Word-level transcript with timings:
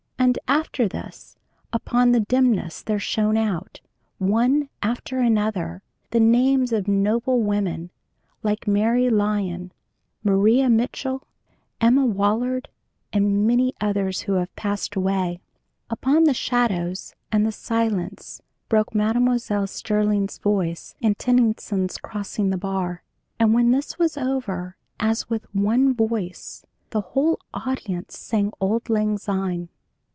And 0.33 0.37
after 0.47 0.87
this, 0.87 1.35
upon 1.73 2.11
the 2.11 2.19
dimness 2.19 2.83
there 2.83 2.99
shone 2.99 3.35
out, 3.35 3.81
one 4.19 4.69
after 4.83 5.19
another, 5.19 5.81
the 6.11 6.19
names 6.19 6.71
of 6.71 6.87
noble 6.87 7.41
women 7.41 7.89
like 8.43 8.67
Mary 8.67 9.09
Lyon, 9.09 9.73
Maria 10.23 10.69
Mitchell, 10.69 11.23
Emma 11.81 12.05
Willard, 12.05 12.69
and 13.11 13.45
many 13.47 13.73
others 13.81 14.21
who 14.21 14.33
have 14.33 14.55
passed 14.55 14.95
away. 14.95 15.41
Upon 15.89 16.25
the 16.25 16.35
shadows 16.35 17.15
and 17.31 17.45
the 17.45 17.51
silence 17.51 18.41
broke 18.69 18.93
Mme. 18.93 19.37
Sterling's 19.39 20.37
voice 20.37 20.93
in 21.01 21.15
Tennyson's 21.15 21.97
'Crossing 21.97 22.51
the 22.51 22.57
Bar.' 22.57 23.01
And 23.39 23.55
when 23.55 23.71
this 23.71 23.97
was 23.97 24.17
over, 24.17 24.77
as 24.99 25.31
with 25.31 25.53
one 25.53 25.95
voice, 25.95 26.63
the 26.91 27.01
whole 27.01 27.39
audience 27.55 28.17
sang 28.19 28.51
softly 28.51 28.57
'Auld 28.61 28.89
Lang 28.89 29.17
Syne.' 29.17 29.69